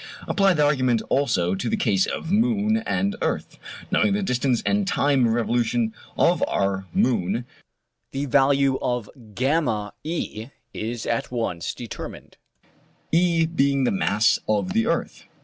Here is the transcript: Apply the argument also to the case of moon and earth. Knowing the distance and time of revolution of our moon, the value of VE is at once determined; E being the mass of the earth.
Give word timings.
Apply 0.27 0.55
the 0.55 0.65
argument 0.65 1.03
also 1.09 1.53
to 1.53 1.69
the 1.69 1.77
case 1.77 2.07
of 2.07 2.31
moon 2.31 2.77
and 2.87 3.15
earth. 3.21 3.59
Knowing 3.91 4.13
the 4.13 4.23
distance 4.23 4.63
and 4.65 4.87
time 4.87 5.27
of 5.27 5.33
revolution 5.33 5.93
of 6.17 6.43
our 6.47 6.87
moon, 6.91 7.45
the 8.11 8.25
value 8.25 8.79
of 8.81 9.11
VE 9.15 10.49
is 10.73 11.05
at 11.05 11.29
once 11.29 11.75
determined; 11.75 12.37
E 13.11 13.45
being 13.45 13.83
the 13.83 13.91
mass 13.91 14.39
of 14.47 14.73
the 14.73 14.87
earth. 14.87 15.25